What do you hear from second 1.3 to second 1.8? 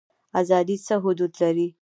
لري؟